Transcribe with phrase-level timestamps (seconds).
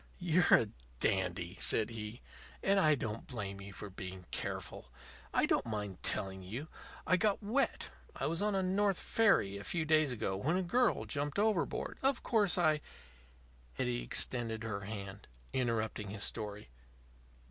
[0.17, 0.69] "You're a
[0.99, 2.21] dandy," said he.
[2.63, 4.91] "And I don't blame you for being careful.
[5.31, 6.69] I don't mind telling you.
[7.05, 7.91] I got wet.
[8.15, 11.37] I was on a North River ferry a few days ago when a girl jumped
[11.37, 11.99] overboard.
[12.01, 12.81] Of course, I"
[13.75, 16.69] Hetty extended her hand, interrupting his story.